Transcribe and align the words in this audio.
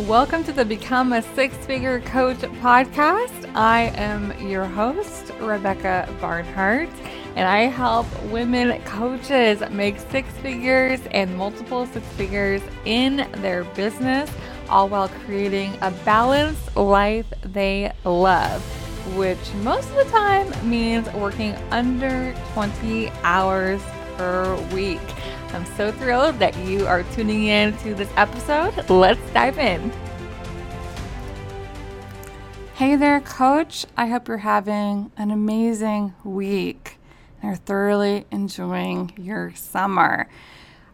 Welcome 0.00 0.42
to 0.44 0.52
the 0.52 0.64
Become 0.64 1.12
a 1.12 1.22
Six 1.22 1.54
Figure 1.66 2.00
Coach 2.00 2.38
podcast. 2.38 3.48
I 3.54 3.92
am 3.94 4.36
your 4.44 4.64
host, 4.64 5.30
Rebecca 5.38 6.12
Barnhart, 6.20 6.88
and 7.36 7.46
I 7.46 7.66
help 7.66 8.08
women 8.24 8.82
coaches 8.82 9.62
make 9.70 10.00
six 10.00 10.28
figures 10.38 10.98
and 11.12 11.36
multiple 11.36 11.86
six 11.86 12.04
figures 12.08 12.60
in 12.84 13.28
their 13.34 13.62
business, 13.62 14.28
all 14.68 14.88
while 14.88 15.08
creating 15.26 15.78
a 15.80 15.92
balanced 16.04 16.74
life 16.76 17.32
they 17.44 17.92
love, 18.04 18.64
which 19.14 19.54
most 19.62 19.88
of 19.90 19.94
the 19.94 20.10
time 20.10 20.68
means 20.68 21.08
working 21.12 21.54
under 21.70 22.34
20 22.54 23.10
hours 23.22 23.80
per 24.16 24.56
week. 24.72 25.00
I'm 25.52 25.66
so 25.76 25.92
thrilled 25.92 26.38
that 26.38 26.56
you 26.58 26.86
are 26.86 27.02
tuning 27.14 27.44
in 27.44 27.76
to 27.78 27.94
this 27.94 28.10
episode. 28.16 28.88
Let's 28.90 29.20
dive 29.30 29.58
in. 29.58 29.92
Hey 32.74 32.96
there, 32.96 33.20
coach. 33.20 33.86
I 33.96 34.06
hope 34.06 34.26
you're 34.26 34.38
having 34.38 35.12
an 35.16 35.30
amazing 35.30 36.14
week 36.24 36.98
and 37.40 37.52
are 37.52 37.56
thoroughly 37.56 38.26
enjoying 38.30 39.12
your 39.16 39.52
summer. 39.54 40.28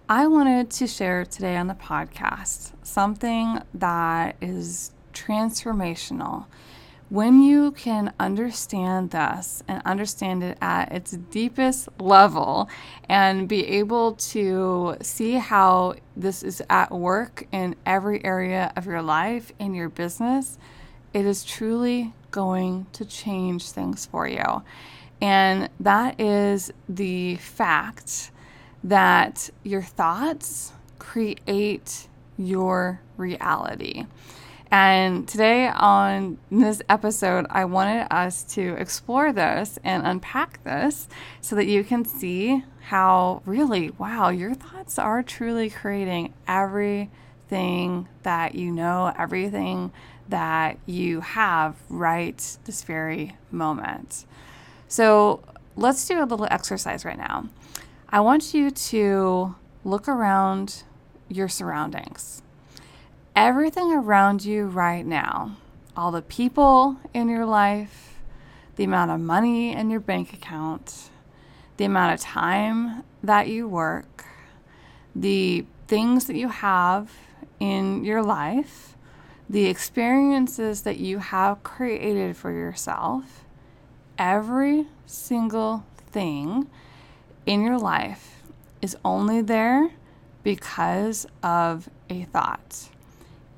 I 0.08 0.26
wanted 0.26 0.70
to 0.72 0.86
share 0.86 1.24
today 1.24 1.56
on 1.56 1.68
the 1.68 1.74
podcast 1.74 2.72
something 2.82 3.62
that 3.72 4.36
is 4.40 4.90
transformational 5.14 6.46
when 7.10 7.42
you 7.42 7.72
can 7.72 8.12
understand 8.20 9.10
this 9.10 9.64
and 9.66 9.82
understand 9.84 10.44
it 10.44 10.56
at 10.62 10.92
its 10.92 11.10
deepest 11.10 11.88
level 11.98 12.68
and 13.08 13.48
be 13.48 13.66
able 13.66 14.12
to 14.12 14.96
see 15.02 15.32
how 15.32 15.94
this 16.16 16.44
is 16.44 16.62
at 16.70 16.92
work 16.92 17.46
in 17.50 17.74
every 17.84 18.24
area 18.24 18.72
of 18.76 18.86
your 18.86 19.02
life, 19.02 19.50
in 19.58 19.74
your 19.74 19.88
business, 19.88 20.56
it 21.12 21.26
is 21.26 21.44
truly 21.44 22.14
going 22.30 22.86
to 22.92 23.04
change 23.04 23.70
things 23.70 24.06
for 24.06 24.28
you. 24.28 24.62
And 25.20 25.68
that 25.80 26.20
is 26.20 26.72
the 26.88 27.36
fact 27.36 28.30
that 28.84 29.50
your 29.64 29.82
thoughts 29.82 30.72
create 31.00 32.06
your 32.38 33.00
reality. 33.16 34.06
And 34.72 35.26
today 35.26 35.66
on 35.66 36.38
this 36.48 36.80
episode, 36.88 37.46
I 37.50 37.64
wanted 37.64 38.06
us 38.12 38.44
to 38.54 38.74
explore 38.74 39.32
this 39.32 39.80
and 39.82 40.06
unpack 40.06 40.62
this 40.62 41.08
so 41.40 41.56
that 41.56 41.66
you 41.66 41.82
can 41.82 42.04
see 42.04 42.62
how 42.82 43.42
really, 43.44 43.90
wow, 43.90 44.28
your 44.28 44.54
thoughts 44.54 44.96
are 44.96 45.24
truly 45.24 45.70
creating 45.70 46.34
everything 46.46 48.08
that 48.22 48.54
you 48.54 48.70
know, 48.70 49.12
everything 49.18 49.90
that 50.28 50.78
you 50.86 51.20
have 51.20 51.74
right 51.88 52.56
this 52.64 52.84
very 52.84 53.36
moment. 53.50 54.24
So 54.86 55.42
let's 55.74 56.06
do 56.06 56.22
a 56.22 56.26
little 56.26 56.46
exercise 56.48 57.04
right 57.04 57.18
now. 57.18 57.48
I 58.08 58.20
want 58.20 58.54
you 58.54 58.70
to 58.70 59.56
look 59.82 60.06
around 60.06 60.84
your 61.28 61.48
surroundings 61.48 62.42
everything 63.40 63.90
around 63.90 64.44
you 64.44 64.66
right 64.66 65.06
now, 65.06 65.56
all 65.96 66.10
the 66.10 66.20
people 66.20 66.98
in 67.14 67.26
your 67.26 67.46
life, 67.46 68.18
the 68.76 68.84
amount 68.84 69.10
of 69.10 69.18
money 69.18 69.72
in 69.72 69.88
your 69.88 69.98
bank 69.98 70.34
account, 70.34 71.08
the 71.78 71.86
amount 71.86 72.12
of 72.12 72.20
time 72.20 73.02
that 73.22 73.48
you 73.48 73.66
work, 73.66 74.26
the 75.16 75.64
things 75.88 76.26
that 76.26 76.36
you 76.36 76.48
have 76.48 77.10
in 77.58 78.04
your 78.04 78.22
life, 78.22 78.94
the 79.48 79.64
experiences 79.64 80.82
that 80.82 80.98
you 80.98 81.16
have 81.18 81.62
created 81.62 82.36
for 82.36 82.50
yourself, 82.50 83.46
every 84.18 84.86
single 85.06 85.86
thing 86.10 86.68
in 87.46 87.62
your 87.62 87.78
life 87.78 88.42
is 88.82 88.94
only 89.02 89.40
there 89.40 89.92
because 90.42 91.26
of 91.42 91.88
a 92.10 92.24
thought 92.24 92.90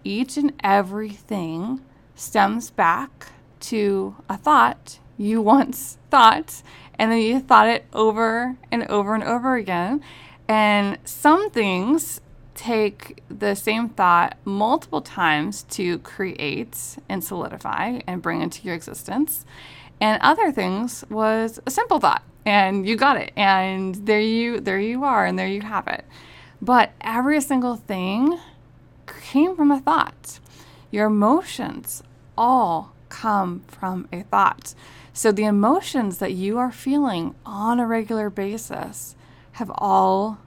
each 0.05 0.37
and 0.37 0.53
everything 0.63 1.81
stems 2.15 2.71
back 2.71 3.29
to 3.61 4.17
a 4.29 4.37
thought 4.37 4.99
you 5.17 5.41
once 5.43 5.99
thought, 6.11 6.63
and 6.99 7.11
then 7.11 7.19
you 7.19 7.41
thought 7.41 7.69
it 7.69 7.85
over 7.93 8.57
and 8.71 8.87
over 8.89 9.15
and 9.15 9.25
over 9.25 9.57
again. 9.57 10.03
And 10.49 10.99
some 11.05 11.51
things 11.51 12.21
take 12.55 13.23
the 13.29 13.55
same 13.55 13.89
thought 13.89 14.37
multiple 14.45 15.01
times 15.01 15.63
to 15.65 15.99
create 15.99 16.99
and 17.09 17.25
solidify 17.25 18.01
and 18.07 18.21
bring 18.21 18.43
into 18.43 18.63
your 18.63 18.75
existence. 18.75 19.45
And 20.01 20.21
other 20.21 20.53
things 20.53 21.05
was 21.09 21.61
a 21.65 21.71
simple 21.71 21.99
thought 21.99 22.23
and 22.45 22.87
you 22.87 22.97
got 22.97 23.17
it 23.17 23.33
and 23.37 23.95
there 23.95 24.21
you 24.21 24.61
there 24.61 24.81
you 24.81 25.05
are 25.05 25.25
and 25.25 25.39
there 25.39 25.47
you 25.47 25.63
have 25.63 25.87
it. 25.89 26.05
But 26.61 26.93
every 27.01 27.41
single 27.41 27.77
thing 27.77 28.39
came 29.23 29.57
from 29.57 29.71
a 29.71 29.81
thought. 29.81 30.41
Your 30.91 31.07
emotions 31.07 32.03
all 32.37 32.93
come 33.09 33.61
from 33.69 34.09
a 34.13 34.23
thought. 34.23 34.75
So 35.13 35.33
the 35.33 35.45
emotions 35.45 36.19
that 36.19 36.33
you 36.33 36.59
are 36.59 36.73
feeling 36.73 37.35
on 37.45 37.79
a 37.79 37.87
regular 37.87 38.31
basis 38.31 39.15
have 39.53 39.71
all 39.75 40.39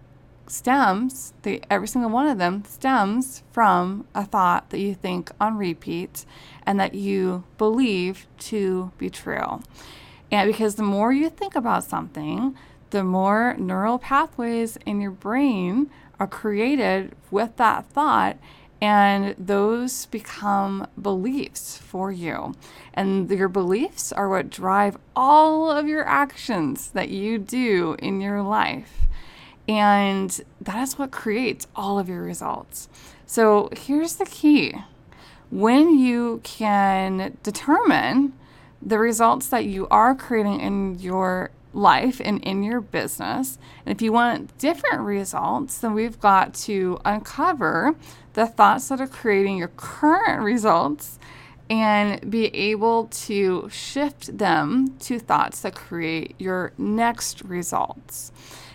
stems, 0.48 1.34
every 1.70 1.88
single 1.88 2.12
one 2.12 2.28
of 2.28 2.38
them 2.38 2.64
stems 2.66 3.44
from 3.52 4.06
a 4.14 4.26
thought 4.26 4.70
that 4.70 4.80
you 4.80 4.94
think 4.94 5.32
on 5.40 5.58
repeat 5.58 6.26
and 6.66 6.80
that 6.80 6.94
you 6.96 7.44
believe 7.58 8.28
to 8.40 8.92
be 8.98 9.10
true. 9.10 9.62
And 10.32 10.52
because 10.52 10.76
the 10.76 10.84
more 10.84 11.14
you 11.14 11.30
think 11.30 11.56
about 11.56 11.84
something, 11.84 12.56
the 12.90 13.04
more 13.04 13.56
neural 13.58 14.00
pathways 14.00 14.78
in 14.86 15.02
your 15.02 15.12
brain 15.12 15.90
are 16.20 16.28
created 16.28 17.14
with 17.30 17.56
that 17.58 17.88
thought 17.88 18.38
and 18.86 19.34
those 19.40 20.06
become 20.06 20.88
beliefs 21.02 21.76
for 21.76 22.12
you. 22.12 22.54
And 22.94 23.28
your 23.32 23.50
beliefs 23.50 24.12
are 24.12 24.30
what 24.30 24.52
drive 24.52 24.96
all 25.16 25.72
of 25.72 25.88
your 25.88 26.08
actions 26.08 26.92
that 26.92 27.10
you 27.10 27.40
do 27.40 27.96
in 27.98 28.22
your 28.22 28.44
life. 28.44 29.08
And 29.68 30.40
that 30.62 30.84
is 30.84 31.00
what 31.00 31.10
creates 31.10 31.66
all 31.76 31.98
of 31.98 32.08
your 32.08 32.22
results. 32.22 32.88
So 33.26 33.70
here's 33.76 34.18
the 34.18 34.26
key 34.28 34.76
when 35.50 35.98
you 35.98 36.42
can 36.44 37.40
determine 37.42 38.34
the 38.84 39.00
results 39.00 39.48
that 39.48 39.66
you 39.66 39.88
are 39.90 40.14
creating 40.14 40.60
in 40.60 41.00
your 41.00 41.50
life 41.74 42.22
and 42.24 42.40
in 42.44 42.62
your 42.62 42.82
business. 42.82 43.58
And 43.84 43.96
if 43.96 44.02
you 44.04 44.14
want 44.14 44.56
different 44.60 45.02
results, 45.02 45.80
then 45.80 45.96
we've 45.96 46.20
got 46.20 46.54
to 46.66 47.00
uncover 47.04 47.96
the 48.36 48.46
thoughts 48.46 48.90
that 48.90 49.02
are 49.02 49.08
creating 49.08 49.58
your 49.58 49.70
current 49.70 50.44
results 50.44 51.18
and 51.70 52.30
be 52.30 52.48
able 52.56 53.06
to 53.06 53.68
shift 53.72 54.38
them 54.38 54.96
to 55.00 55.18
thoughts 55.18 55.62
that 55.62 55.74
create 55.74 56.36
your 56.38 56.74
next 56.78 57.42
results 57.44 58.32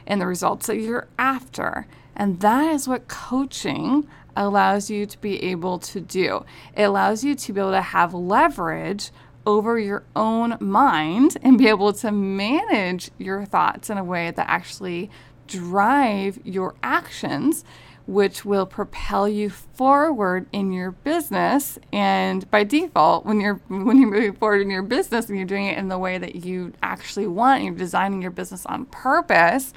and 0.06 0.20
the 0.20 0.26
results 0.26 0.66
that 0.66 0.78
you're 0.78 1.06
after. 1.18 1.86
And 2.16 2.40
that 2.40 2.74
is 2.74 2.88
what 2.88 3.06
coaching 3.06 4.08
allows 4.34 4.90
you 4.90 5.06
to 5.06 5.18
be 5.18 5.42
able 5.44 5.78
to 5.78 6.00
do. 6.00 6.44
It 6.74 6.82
allows 6.82 7.22
you 7.22 7.34
to 7.34 7.52
be 7.52 7.60
able 7.60 7.72
to 7.72 7.82
have 7.82 8.14
leverage 8.14 9.10
over 9.46 9.78
your 9.78 10.04
own 10.16 10.56
mind 10.58 11.36
and 11.42 11.58
be 11.58 11.68
able 11.68 11.92
to 11.92 12.10
manage 12.10 13.10
your 13.18 13.44
thoughts 13.44 13.90
in 13.90 13.98
a 13.98 14.04
way 14.04 14.30
that 14.30 14.48
actually 14.48 15.10
drive 15.46 16.38
your 16.44 16.74
actions 16.82 17.64
which 18.06 18.44
will 18.44 18.66
propel 18.66 19.28
you 19.28 19.50
forward 19.50 20.46
in 20.52 20.72
your 20.72 20.90
business. 20.90 21.78
And 21.92 22.50
by 22.50 22.64
default 22.64 23.24
when 23.24 23.40
you're 23.40 23.60
when 23.68 23.98
you're 23.98 24.10
moving 24.10 24.34
forward 24.34 24.62
in 24.62 24.70
your 24.70 24.82
business 24.82 25.28
and 25.28 25.36
you're 25.36 25.46
doing 25.46 25.66
it 25.66 25.78
in 25.78 25.88
the 25.88 25.98
way 25.98 26.18
that 26.18 26.44
you 26.44 26.72
actually 26.82 27.26
want 27.26 27.62
you're 27.62 27.74
designing 27.74 28.22
your 28.22 28.30
business 28.30 28.66
on 28.66 28.86
purpose 28.86 29.72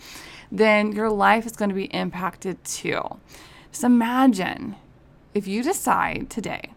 then 0.54 0.92
your 0.92 1.10
life 1.10 1.46
is 1.48 1.54
going 1.54 1.70
to 1.70 1.76
be 1.76 1.86
impacted 1.86 2.64
too. 2.64 3.02
Just 3.72 3.84
imagine 3.84 4.76
if 5.34 5.48
you 5.48 5.64
decide 5.64 6.30
today 6.30 6.70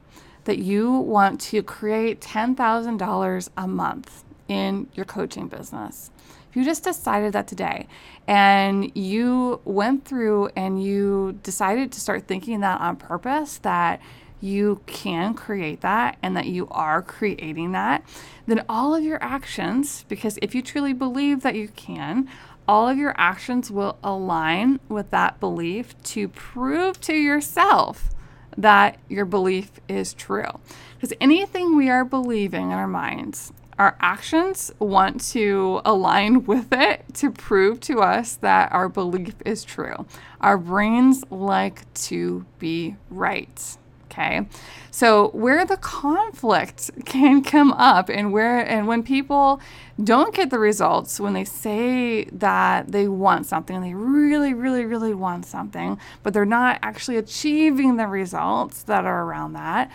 that 0.44 0.59
you 0.59 0.91
want 0.91 1.41
to 1.43 1.62
create 1.62 2.21
$10,000 2.21 3.49
a 3.56 3.69
month 3.69 4.25
in 4.49 4.88
your 4.94 5.05
coaching 5.05 5.47
business, 5.47 6.11
you 6.56 6.64
just 6.64 6.82
decided 6.82 7.35
that 7.35 7.47
today 7.47 7.87
and 8.26 8.91
you 8.97 9.61
went 9.67 10.06
through 10.06 10.49
and 10.56 10.82
you 10.82 11.38
decided 11.43 11.93
to 11.93 12.00
start 12.00 12.26
thinking 12.26 12.61
that 12.61 12.81
on 12.81 12.97
purpose, 12.97 13.58
that 13.58 14.00
you 14.41 14.81
can 14.87 15.35
create 15.35 15.82
that 15.82 16.17
and 16.23 16.35
that 16.35 16.47
you 16.47 16.67
are 16.70 17.03
creating 17.03 17.73
that, 17.73 18.03
then 18.47 18.64
all 18.70 18.94
of 18.94 19.05
your 19.05 19.23
actions, 19.23 20.06
because 20.08 20.38
if 20.41 20.55
you 20.55 20.62
truly 20.62 20.94
believe 20.94 21.43
that 21.43 21.55
you 21.55 21.69
can, 21.69 22.26
all 22.67 22.88
of 22.88 22.97
your 22.97 23.14
actions 23.19 23.70
will 23.70 23.99
align 24.02 24.81
with 24.88 25.11
that 25.11 25.38
belief 25.38 26.00
to 26.05 26.26
prove 26.29 26.99
to 27.02 27.14
yourself 27.14 28.11
that 28.56 28.99
your 29.11 29.26
belief 29.26 29.73
is 29.88 30.14
true. 30.14 30.59
Because 30.94 31.14
anything 31.20 31.76
we 31.76 31.91
are 31.91 32.05
believing 32.05 32.70
in 32.70 32.79
our 32.79 32.88
minds, 32.88 33.52
our 33.78 33.96
actions 34.00 34.73
want 34.78 35.20
to 35.32 35.81
align 35.84 36.44
with 36.44 36.73
it 36.73 37.05
to 37.14 37.31
prove 37.31 37.81
to 37.81 38.00
us 38.00 38.37
that 38.37 38.73
our 38.73 38.88
belief 38.88 39.34
is 39.44 39.64
true. 39.64 40.06
Our 40.40 40.58
brains 40.58 41.25
like 41.31 41.93
to 41.94 42.46
be 42.58 42.96
right. 43.11 43.76
Okay. 44.17 44.46
So 44.90 45.28
where 45.31 45.67
the 45.67 45.76
conflict 45.76 46.90
can 47.05 47.43
come 47.43 47.73
up 47.73 48.08
and 48.08 48.32
where 48.32 48.61
and 48.61 48.87
when 48.87 49.02
people 49.02 49.61
don't 50.02 50.34
get 50.34 50.49
the 50.49 50.58
results 50.58 51.20
when 51.20 51.34
they 51.34 51.44
say 51.44 52.25
that 52.25 52.93
they 52.93 53.08
want 53.08 53.44
something 53.44 53.82
they 53.82 53.93
really 53.93 54.55
really 54.55 54.84
really 54.87 55.12
want 55.12 55.44
something 55.44 55.99
but 56.23 56.32
they're 56.32 56.46
not 56.46 56.78
actually 56.82 57.17
achieving 57.17 57.96
the 57.96 58.06
results 58.06 58.82
that 58.84 59.05
are 59.05 59.25
around 59.25 59.52
that 59.55 59.90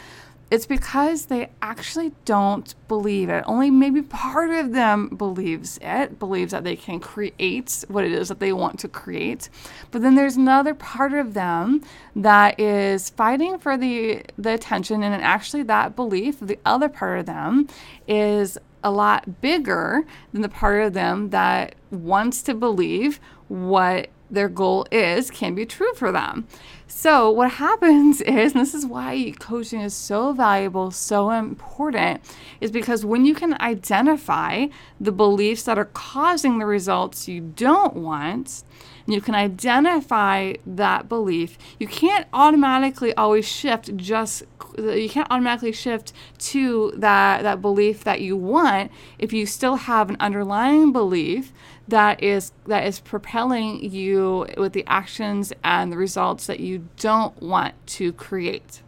it's 0.52 0.66
because 0.66 1.28
they 1.28 1.50
actually 1.62 2.12
don't 2.26 2.76
believe 2.90 3.30
it. 3.30 3.42
Only 3.48 3.72
maybe 3.72 4.02
part 4.02 4.50
of 4.50 4.74
them 4.74 5.08
believes 5.08 5.80
it, 5.82 6.20
believes 6.20 6.52
that 6.52 6.66
they 6.66 6.76
can 6.76 7.00
create 7.00 7.86
what 7.88 8.04
it 8.04 8.12
is 8.12 8.28
that 8.28 8.42
they 8.42 8.52
want 8.52 8.78
to 8.80 8.90
create. 8.90 9.50
But 9.92 10.02
then 10.02 10.16
there's 10.16 10.36
another 10.36 10.74
part 10.74 11.14
of 11.14 11.34
them 11.34 11.82
that 12.18 12.60
is 12.60 13.10
fighting 13.12 13.60
for 13.60 13.78
the 13.78 14.24
the 14.38 14.54
attention 14.54 15.04
and 15.04 15.24
actually 15.24 15.64
that 15.64 15.96
belief, 15.96 16.40
the 16.42 16.60
other 16.66 16.90
part 16.90 17.20
of 17.20 17.26
them 17.26 17.70
is 18.06 18.58
a 18.84 18.92
lot 18.92 19.40
bigger 19.40 20.04
than 20.34 20.42
the 20.42 20.50
part 20.50 20.84
of 20.84 20.92
them 20.92 21.30
that 21.30 21.76
wants 21.92 22.42
to 22.44 22.54
believe 22.54 23.22
what 23.48 24.10
their 24.30 24.50
goal 24.50 24.86
is 24.92 25.30
can 25.30 25.54
be 25.54 25.66
true 25.66 25.94
for 25.94 26.12
them. 26.12 26.48
So, 26.94 27.32
what 27.32 27.52
happens 27.52 28.20
is, 28.22 28.52
and 28.52 28.62
this 28.62 28.74
is 28.74 28.86
why 28.86 29.34
coaching 29.40 29.80
is 29.80 29.94
so 29.94 30.34
valuable, 30.34 30.92
so 30.92 31.32
important, 31.32 32.22
is 32.60 32.70
because 32.70 33.06
when 33.06 33.26
you 33.26 33.34
can 33.34 33.60
identify 33.62 34.68
the 35.00 35.14
beliefs 35.14 35.64
that 35.64 35.80
are 35.80 35.86
causing 35.86 36.60
the 36.60 36.66
results 36.66 37.30
you 37.30 37.42
don't 37.56 37.96
want, 37.96 38.64
and 39.06 39.16
you 39.16 39.22
can 39.22 39.36
identify 39.36 40.54
that 40.68 41.08
belief, 41.08 41.58
you 41.80 41.88
can't 41.88 42.28
automatically 42.34 43.16
always 43.16 43.48
shift 43.48 43.96
just 43.96 44.44
you 44.78 45.10
can't 45.10 45.30
automatically 45.32 45.72
shift 45.72 46.14
to 46.38 46.94
that 46.96 47.44
that 47.44 47.62
belief 47.62 48.04
that 48.04 48.22
you 48.22 48.38
want 48.38 48.92
if 49.20 49.34
you 49.34 49.46
still 49.46 49.76
have 49.76 50.10
an 50.10 50.18
underlying 50.20 50.92
belief 50.92 51.52
that 51.88 52.22
is 52.24 52.52
that 52.68 52.86
is 52.86 53.00
propelling 53.00 53.84
you 53.84 54.48
with 54.58 54.74
the 54.74 54.86
actions 54.88 55.52
and 55.64 55.92
the 55.92 55.98
results 55.98 56.48
that 56.48 56.60
you 56.60 56.88
don't 56.98 57.42
want 57.42 57.76
to 57.88 58.14
create. 58.14 58.82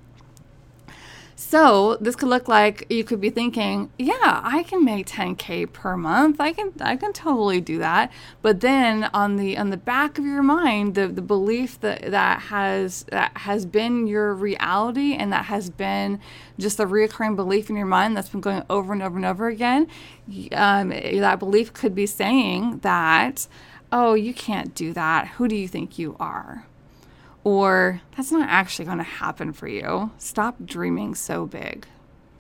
So 1.36 1.98
this 2.00 2.16
could 2.16 2.30
look 2.30 2.48
like 2.48 2.86
you 2.90 3.04
could 3.04 3.20
be 3.20 3.30
thinking, 3.30 3.92
yeah, 3.98 4.42
I 4.44 4.64
can 4.68 4.86
make 4.86 5.08
10k 5.08 5.72
per 5.74 5.98
month. 5.98 6.40
I 6.40 6.54
can 6.54 6.74
I 6.80 6.96
can 6.96 7.12
totally 7.12 7.60
do 7.60 7.80
that. 7.80 8.12
But 8.42 8.62
then 8.62 9.06
on 9.14 9.38
the 9.38 9.58
on 9.58 9.70
the 9.70 9.78
back 9.78 10.18
of 10.18 10.26
your 10.26 10.44
mind, 10.44 10.96
the, 10.96 11.08
the 11.08 11.22
belief 11.22 11.80
that 11.82 12.12
that 12.12 12.42
has 12.44 13.04
that 13.10 13.38
has 13.38 13.66
been 13.66 14.06
your 14.08 14.34
reality 14.34 15.14
and 15.14 15.34
that 15.34 15.46
has 15.46 15.70
been 15.70 16.20
just 16.60 16.80
a 16.80 16.86
reoccurring 16.86 17.36
belief 17.36 17.70
in 17.70 17.76
your 17.76 17.88
mind 17.88 18.16
that's 18.16 18.30
been 18.30 18.42
going 18.42 18.64
over 18.70 18.94
and 18.94 19.02
over 19.02 19.16
and 19.16 19.26
over 19.26 19.48
again, 19.48 19.88
um, 20.52 20.90
that 20.90 21.40
belief 21.40 21.74
could 21.74 21.96
be 21.96 22.06
saying 22.06 22.80
that, 22.80 23.48
oh, 23.92 24.14
you 24.14 24.34
can't 24.34 24.76
do 24.76 24.94
that. 24.94 25.30
Who 25.30 25.48
do 25.48 25.56
you 25.56 25.68
think 25.68 25.98
you 25.98 26.16
are? 26.20 26.68
Or 27.44 28.02
that's 28.16 28.32
not 28.32 28.48
actually 28.50 28.86
going 28.86 28.98
to 28.98 29.04
happen 29.04 29.54
for 29.54 29.68
you. 29.68 30.12
Stop 30.18 30.56
dreaming 30.66 31.16
so 31.16 31.46
big. 31.46 31.88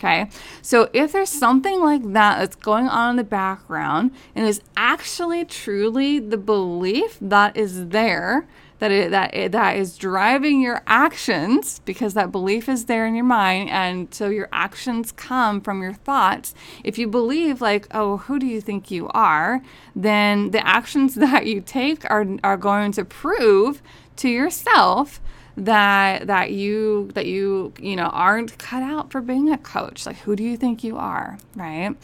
Okay. 0.03 0.29
So 0.61 0.89
if 0.91 1.13
there's 1.13 1.29
something 1.29 1.79
like 1.79 2.03
that 2.11 2.39
that's 2.39 2.57
going 2.57 2.89
on 2.89 3.11
in 3.11 3.15
the 3.15 3.23
background 3.23 4.11
and 4.35 4.45
is 4.45 4.61
actually 4.75 5.45
truly 5.45 6.19
the 6.19 6.37
belief 6.37 7.17
that 7.21 7.55
is 7.55 7.87
there, 7.87 8.45
that 8.83 8.91
it, 8.91 9.11
that 9.11 9.33
it, 9.33 9.53
that 9.53 9.77
is 9.77 9.97
driving 9.97 10.59
your 10.59 10.83
actions 10.87 11.79
because 11.85 12.15
that 12.15 12.33
belief 12.33 12.67
is 12.67 12.83
there 12.83 13.07
in 13.07 13.15
your 13.15 13.23
mind 13.23 13.69
and 13.69 14.13
so 14.13 14.27
your 14.27 14.49
actions 14.51 15.13
come 15.13 15.61
from 15.61 15.81
your 15.81 15.93
thoughts 15.93 16.53
if 16.83 16.97
you 16.97 17.07
believe 17.07 17.61
like 17.61 17.87
oh 17.91 18.17
who 18.17 18.37
do 18.37 18.45
you 18.45 18.59
think 18.59 18.91
you 18.91 19.07
are 19.11 19.61
then 19.95 20.51
the 20.51 20.67
actions 20.67 21.15
that 21.23 21.45
you 21.45 21.61
take 21.61 22.03
are 22.11 22.27
are 22.43 22.57
going 22.57 22.91
to 22.91 23.05
prove 23.05 23.81
to 24.17 24.29
yourself 24.29 25.21
that 25.55 26.27
that 26.27 26.51
you 26.51 27.09
that 27.13 27.27
you 27.27 27.73
you 27.79 27.95
know 27.95 28.05
aren't 28.05 28.57
cut 28.57 28.81
out 28.81 29.11
for 29.11 29.21
being 29.21 29.51
a 29.51 29.57
coach. 29.57 30.05
Like 30.05 30.17
who 30.17 30.35
do 30.35 30.43
you 30.43 30.57
think 30.57 30.83
you 30.83 30.97
are 30.97 31.37
right? 31.55 31.95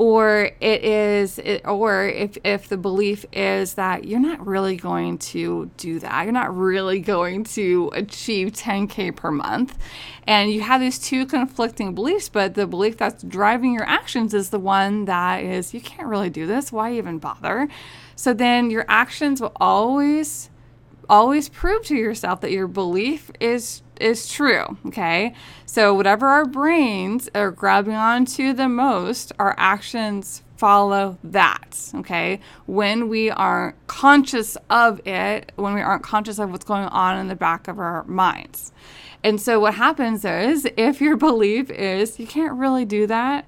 Or 0.00 0.52
it 0.60 0.84
is 0.84 1.40
it, 1.40 1.62
or 1.66 2.04
if 2.04 2.38
if 2.44 2.68
the 2.68 2.76
belief 2.76 3.24
is 3.32 3.74
that 3.74 4.04
you're 4.04 4.20
not 4.20 4.44
really 4.46 4.76
going 4.76 5.18
to 5.18 5.68
do 5.76 5.98
that 5.98 6.22
you're 6.22 6.32
not 6.32 6.56
really 6.56 7.00
going 7.00 7.42
to 7.42 7.90
achieve 7.94 8.52
10k 8.52 9.16
per 9.16 9.32
month 9.32 9.76
and 10.24 10.52
you 10.52 10.60
have 10.60 10.80
these 10.80 11.00
two 11.00 11.26
conflicting 11.26 11.96
beliefs 11.96 12.28
but 12.28 12.54
the 12.54 12.64
belief 12.64 12.96
that's 12.96 13.24
driving 13.24 13.72
your 13.72 13.88
actions 13.88 14.34
is 14.34 14.50
the 14.50 14.60
one 14.60 15.06
that 15.06 15.42
is 15.42 15.74
you 15.74 15.80
can't 15.80 16.06
really 16.06 16.30
do 16.30 16.46
this. 16.46 16.70
Why 16.70 16.92
even 16.92 17.18
bother? 17.18 17.68
So 18.14 18.32
then 18.32 18.70
your 18.70 18.84
actions 18.88 19.40
will 19.40 19.52
always 19.56 20.48
always 21.08 21.48
prove 21.48 21.84
to 21.84 21.96
yourself 21.96 22.40
that 22.40 22.50
your 22.50 22.66
belief 22.66 23.30
is 23.40 23.82
is 24.00 24.28
true 24.28 24.76
okay? 24.86 25.34
So 25.66 25.92
whatever 25.92 26.28
our 26.28 26.44
brains 26.44 27.28
are 27.34 27.50
grabbing 27.50 27.94
onto 27.94 28.52
the 28.52 28.68
most 28.68 29.32
our 29.38 29.54
actions 29.58 30.42
follow 30.56 31.18
that 31.24 31.90
okay? 31.96 32.40
When 32.66 33.08
we 33.08 33.30
aren't 33.30 33.74
conscious 33.86 34.56
of 34.70 35.04
it 35.06 35.52
when 35.56 35.74
we 35.74 35.80
aren't 35.80 36.02
conscious 36.02 36.38
of 36.38 36.50
what's 36.50 36.64
going 36.64 36.86
on 36.86 37.18
in 37.18 37.28
the 37.28 37.36
back 37.36 37.68
of 37.68 37.78
our 37.78 38.04
minds. 38.04 38.72
And 39.24 39.40
so 39.40 39.58
what 39.58 39.74
happens 39.74 40.24
is 40.24 40.68
if 40.76 41.00
your 41.00 41.16
belief 41.28 41.70
is 41.70 42.20
you 42.20 42.26
can't 42.26 42.54
really 42.54 42.84
do 42.84 43.06
that 43.06 43.46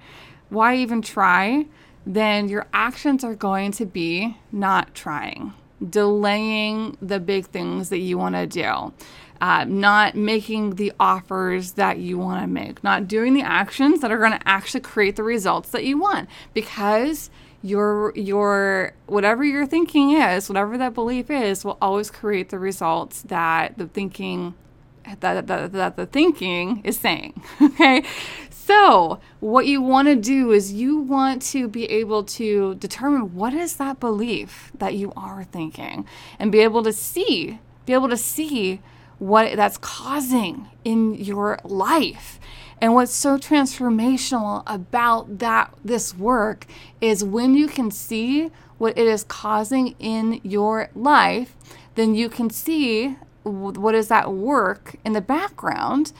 why 0.49 0.77
even 0.77 1.01
try? 1.01 1.67
then 2.07 2.49
your 2.49 2.67
actions 2.73 3.23
are 3.23 3.35
going 3.35 3.71
to 3.71 3.85
be 3.87 4.37
not 4.51 4.95
trying 4.95 5.53
delaying 5.89 6.97
the 7.01 7.21
big 7.21 7.47
things 7.47 7.89
that 7.89 7.99
you 7.99 8.19
want 8.19 8.35
to 8.35 8.47
do, 8.47 8.93
uh, 9.41 9.65
not 9.65 10.15
making 10.15 10.77
the 10.77 10.93
offers 11.01 11.73
that 11.73 11.99
you 11.99 12.19
want 12.19 12.43
to 12.43 12.47
make, 12.47 12.85
not 12.85 13.09
doing 13.09 13.35
the 13.35 13.43
actions 13.43 14.01
that 14.01 14.13
are 14.13 14.19
going 14.19 14.33
to 14.33 14.49
actually 14.49 14.81
create 14.81 15.17
the 15.17 15.23
results 15.23 15.71
that 15.71 15.85
you 15.85 15.99
want. 15.99 16.29
Because 16.53 17.31
your 17.63 18.13
your 18.17 18.95
whatever 19.07 19.45
your 19.45 19.67
thinking 19.67 20.13
is 20.13 20.49
whatever 20.49 20.79
that 20.79 20.95
belief 20.95 21.31
is 21.31 21.65
will 21.65 21.77
always 21.81 22.11
create 22.11 22.49
the 22.49 22.59
results 22.59 23.23
that 23.23 23.77
the 23.77 23.87
thinking 23.87 24.55
that, 25.21 25.47
that, 25.47 25.73
that 25.73 25.97
the 25.97 26.07
thinking 26.07 26.81
is 26.85 26.99
saying 26.99 27.43
okay 27.63 28.03
so, 28.71 29.19
what 29.41 29.67
you 29.67 29.83
want 29.83 30.07
to 30.07 30.15
do 30.15 30.53
is 30.53 30.73
you 30.73 30.97
want 30.97 31.43
to 31.43 31.67
be 31.67 31.87
able 31.87 32.23
to 32.23 32.77
determine 32.77 33.35
what 33.35 33.53
is 33.53 33.75
that 33.79 33.99
belief 33.99 34.71
that 34.79 34.95
you 34.95 35.13
are 35.17 35.43
thinking 35.43 36.07
and 36.39 36.53
be 36.53 36.61
able 36.61 36.85
to 36.85 36.93
see, 36.93 37.59
be 37.85 37.93
able 37.93 38.09
to 38.09 38.17
see 38.17 38.81
what 39.19 39.57
that's 39.57 39.77
causing 39.77 40.69
in 40.85 41.15
your 41.15 41.59
life. 41.65 42.39
And 42.81 42.95
what's 42.95 43.11
so 43.11 43.39
transformational 43.39 44.63
about 44.69 45.41
that 45.41 45.75
this 45.85 46.17
work 46.17 46.65
is 47.01 47.25
when 47.25 47.55
you 47.55 47.67
can 47.67 47.91
see 47.91 48.53
what 48.79 48.97
it 48.97 49.09
is 49.09 49.25
causing 49.25 49.97
in 49.99 50.41
your 50.45 50.91
life, 50.95 51.57
then 51.97 52.15
you 52.15 52.29
can 52.29 52.51
see 52.51 53.17
what 53.43 53.97
is 53.97 54.07
that 54.09 54.33
work 54.33 54.95
in 55.05 55.13
the 55.13 55.21
background 55.21 56.13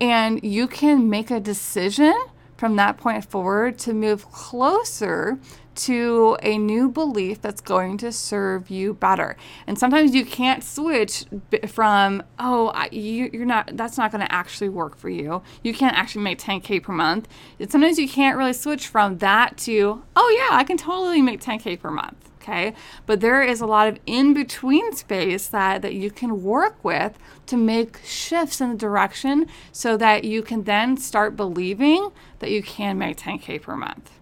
and 0.00 0.42
you 0.42 0.66
can 0.68 1.08
make 1.08 1.30
a 1.30 1.40
decision 1.40 2.14
from 2.56 2.76
that 2.76 2.96
point 2.96 3.24
forward 3.24 3.78
to 3.78 3.94
move 3.94 4.30
closer 4.30 5.38
to 5.78 6.36
a 6.42 6.58
new 6.58 6.88
belief 6.88 7.40
that's 7.40 7.60
going 7.60 7.96
to 7.96 8.10
serve 8.10 8.68
you 8.68 8.92
better. 8.94 9.36
And 9.66 9.78
sometimes 9.78 10.12
you 10.12 10.26
can't 10.26 10.64
switch 10.64 11.24
from, 11.68 12.22
oh, 12.38 12.72
you, 12.90 13.30
are 13.32 13.44
not, 13.44 13.76
that's 13.76 13.96
not 13.96 14.10
going 14.10 14.26
to 14.26 14.32
actually 14.32 14.70
work 14.70 14.96
for 14.96 15.08
you. 15.08 15.40
You 15.62 15.72
can't 15.72 15.96
actually 15.96 16.24
make 16.24 16.40
10K 16.40 16.82
per 16.82 16.92
month. 16.92 17.28
Sometimes 17.68 17.98
you 17.98 18.08
can't 18.08 18.36
really 18.36 18.52
switch 18.52 18.88
from 18.88 19.18
that 19.18 19.56
to, 19.58 20.02
oh, 20.16 20.36
yeah, 20.36 20.56
I 20.56 20.64
can 20.64 20.76
totally 20.76 21.22
make 21.22 21.40
10K 21.40 21.78
per 21.78 21.92
month 21.92 22.27
okay? 22.48 22.74
But 23.06 23.20
there 23.20 23.42
is 23.42 23.60
a 23.60 23.66
lot 23.66 23.88
of 23.88 23.98
in 24.06 24.34
between 24.34 24.94
space 24.94 25.46
that, 25.48 25.82
that 25.82 25.94
you 25.94 26.10
can 26.10 26.42
work 26.42 26.82
with 26.82 27.18
to 27.46 27.56
make 27.56 28.00
shifts 28.04 28.60
in 28.60 28.70
the 28.70 28.76
direction 28.76 29.46
so 29.72 29.96
that 29.96 30.24
you 30.24 30.42
can 30.42 30.64
then 30.64 30.96
start 30.96 31.36
believing 31.36 32.10
that 32.38 32.50
you 32.50 32.62
can 32.62 32.98
make 32.98 33.16
10K 33.18 33.62
per 33.62 33.76
month. 33.76 34.17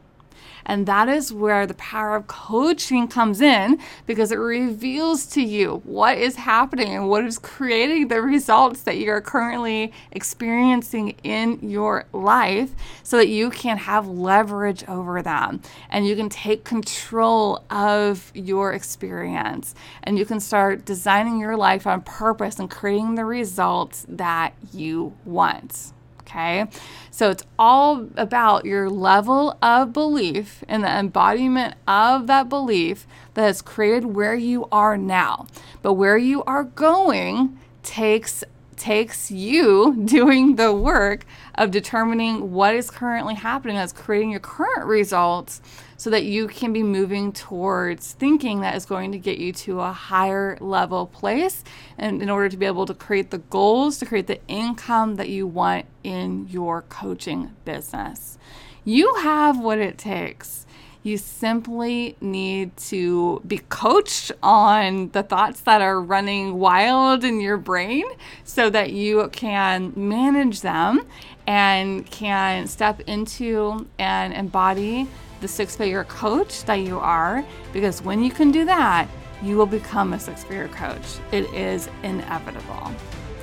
And 0.67 0.85
that 0.87 1.09
is 1.09 1.33
where 1.33 1.67
the 1.67 1.75
power 1.75 2.17
of 2.17 2.27
coaching 2.27 3.09
comes 3.09 3.41
in 3.41 3.79
because 4.05 4.33
it 4.33 4.37
reveals 4.37 5.25
to 5.27 5.41
you 5.41 5.81
what 5.85 6.19
is 6.19 6.37
happening 6.37 6.95
and 6.95 7.09
what 7.09 7.25
is 7.25 7.39
creating 7.39 8.09
the 8.09 8.21
results 8.21 8.83
that 8.83 8.99
you 8.99 9.11
are 9.11 9.21
currently 9.21 9.93
experiencing 10.11 11.15
in 11.23 11.59
your 11.63 12.05
life 12.13 12.73
so 13.03 13.17
that 13.17 13.29
you 13.29 13.49
can 13.51 13.79
have 13.79 14.09
leverage 14.09 14.85
over 14.89 15.23
them 15.23 15.63
and 15.89 16.07
you 16.07 16.17
can 16.17 16.29
take 16.29 16.65
control 16.65 17.65
of 17.71 18.33
your 18.35 18.73
experience 18.73 19.75
and 20.03 20.19
you 20.19 20.27
can 20.27 20.41
start 20.41 20.85
designing 20.85 21.39
your 21.39 21.57
life 21.57 21.87
on 21.87 22.03
purpose 22.03 22.59
and 22.59 22.69
creating 22.69 23.15
the 23.15 23.25
results 23.25 24.05
that 24.09 24.53
you 24.73 25.15
want. 25.25 25.93
Okay. 26.27 26.67
So 27.11 27.31
it's 27.31 27.45
all 27.59 28.09
about 28.17 28.65
your 28.65 28.91
level 28.91 29.57
of 29.63 29.93
belief 29.93 30.65
and 30.69 30.83
the 30.83 30.91
embodiment 30.91 31.77
of 31.87 32.27
that 32.27 32.49
belief 32.49 33.07
that 33.35 33.43
has 33.43 33.63
created 33.63 34.07
where 34.07 34.35
you 34.35 34.67
are 34.73 34.97
now. 34.97 35.47
But 35.83 35.95
where 35.95 36.19
you 36.19 36.43
are 36.45 36.65
going 36.65 37.59
takes 37.83 38.43
takes 38.77 39.31
you 39.31 39.97
doing 40.05 40.57
the 40.57 40.73
work 40.73 41.25
of 41.55 41.71
determining 41.71 42.53
what 42.53 42.75
is 42.75 42.91
currently 42.91 43.35
happening 43.35 43.77
that's 43.77 43.93
creating 43.93 44.31
your 44.31 44.41
current 44.41 44.85
results 44.85 45.63
so 45.97 46.11
that 46.11 46.25
you 46.25 46.47
can 46.49 46.73
be 46.73 46.83
moving 46.83 47.33
towards 47.33 48.13
thinking 48.13 48.61
that 48.61 48.75
is 48.75 48.85
going 48.85 49.13
to 49.13 49.19
get 49.19 49.39
you 49.39 49.53
to 49.53 49.81
a 49.81 49.93
higher 49.93 50.59
level 50.61 51.07
place 51.07 51.65
and 51.99 52.23
in 52.23 52.31
order 52.31 52.49
to 52.49 52.57
be 52.57 52.67
able 52.67 52.87
to 52.87 52.95
create 52.95 53.31
the 53.31 53.39
goals 53.39 53.99
to 53.99 54.07
create 54.07 54.27
the 54.27 54.41
income 54.49 55.17
that 55.17 55.29
you 55.29 55.47
want 55.47 55.87
in 56.05 56.47
your 56.49 56.83
coaching 56.83 57.55
business. 57.65 58.39
You 58.85 59.15
have 59.17 59.59
what 59.59 59.79
it 59.79 59.99
takes. 59.99 60.67
You 61.03 61.19
simply 61.19 62.17
need 62.21 62.77
to 62.89 63.41
be 63.47 63.59
coached 63.59 64.33
on 64.43 65.11
the 65.11 65.23
thoughts 65.23 65.61
that 65.61 65.81
are 65.81 66.01
running 66.01 66.59
wild 66.59 67.23
in 67.23 67.41
your 67.41 67.59
brain 67.59 68.05
so 68.43 68.71
that 68.71 68.93
you 68.93 69.29
can 69.29 69.93
manage 69.95 70.63
them 70.63 71.07
and 71.47 72.05
can 72.11 72.67
step 72.67 73.01
into 73.03 73.87
and 74.01 74.35
embody 74.35 75.07
the 75.41 75.49
six 75.49 75.77
figure 75.77 76.05
coach 76.05 76.65
that 76.65 76.81
you 76.81 76.99
are. 76.99 77.45
Because 77.73 78.03
when 78.03 78.23
you 78.23 78.31
can 78.31 78.51
do 78.51 78.65
that, 78.65 79.09
you 79.43 79.57
will 79.57 79.67
become 79.67 80.13
a 80.13 80.19
six 80.19 80.45
figure 80.45 80.69
coach. 80.69 81.19
It 81.33 81.45
is 81.53 81.89
inevitable. 82.03 82.93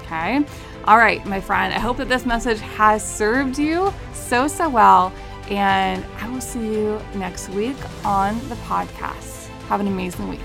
Okay. 0.02 0.46
All 0.86 0.98
right, 0.98 1.26
my 1.26 1.40
friend, 1.40 1.74
I 1.74 1.80
hope 1.80 1.98
that 1.98 2.10
this 2.10 2.26
message 2.26 2.60
has 2.60 3.04
served 3.04 3.58
you 3.58 3.94
so, 4.14 4.48
so 4.48 4.70
well. 4.70 5.14
And 5.50 6.06
I 6.20 6.30
will 6.30 6.42
see 6.42 6.60
you 6.60 7.02
next 7.16 7.50
week 7.50 7.78
on 8.06 8.38
the 8.50 8.56
podcast. 8.56 9.48
Have 9.68 9.80
an 9.80 9.88
amazing 9.88 10.28
week. 10.30 10.40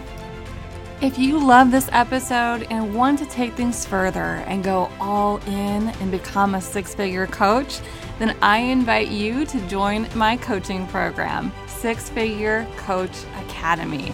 If 1.00 1.17
you 1.17 1.38
love 1.38 1.71
this 1.71 1.88
episode 1.93 2.67
and 2.71 2.93
want 2.93 3.21
to 3.21 3.26
take 3.26 3.52
things 3.52 3.87
further 3.87 4.43
and 4.49 4.64
go 4.64 4.90
all 4.99 5.37
in 5.47 5.90
and 5.90 6.11
become 6.11 6.57
a 6.57 6.61
six 6.61 6.93
figure 6.93 7.28
coach, 7.28 7.78
then 8.19 8.37
I 8.43 8.59
invite 8.59 9.07
you 9.07 9.47
to 9.47 9.61
join 9.69 10.09
my 10.17 10.37
coaching 10.38 10.88
program, 10.88 11.52
Six 11.69 12.09
Figure 12.09 12.67
Coach 12.76 13.17
Academy. 13.47 14.12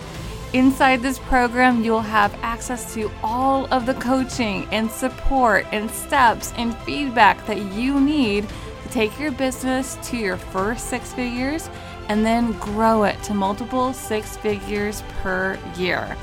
Inside 0.53 1.00
this 1.00 1.19
program, 1.21 1.83
you'll 1.83 2.03
have 2.03 2.38
access 2.43 2.93
to 2.93 3.11
all 3.23 3.64
of 3.73 3.87
the 3.87 3.95
coaching 3.95 4.69
and 4.71 4.91
support 4.91 5.64
and 5.73 5.91
steps 5.91 6.53
and 6.59 6.76
feedback 6.81 7.47
that 7.47 7.73
you 7.73 7.99
need 7.99 8.47
to 8.83 8.88
take 8.91 9.19
your 9.19 9.33
business 9.33 9.97
to 10.03 10.19
your 10.19 10.37
first 10.37 10.91
six 10.91 11.14
figures 11.14 11.71
and 12.11 12.26
then 12.26 12.53
grow 12.59 13.05
it 13.05 13.23
to 13.23 13.33
multiple 13.33 13.95
six 13.95 14.37
figures 14.37 15.03
per 15.23 15.59
year. 15.79 16.14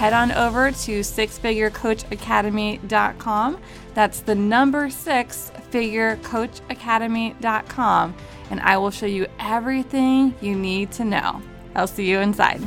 Head 0.00 0.14
on 0.14 0.32
over 0.32 0.70
to 0.70 1.00
sixfigurecoachacademy.com. 1.00 3.60
That's 3.92 4.20
the 4.20 4.34
number 4.34 4.88
six 4.88 5.52
figurecoachacademy.com, 5.70 8.14
and 8.50 8.60
I 8.60 8.78
will 8.78 8.90
show 8.90 9.04
you 9.04 9.26
everything 9.38 10.34
you 10.40 10.56
need 10.56 10.90
to 10.92 11.04
know. 11.04 11.42
I'll 11.74 11.86
see 11.86 12.08
you 12.08 12.20
inside. 12.20 12.62